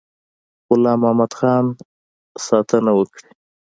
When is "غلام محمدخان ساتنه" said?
0.69-2.91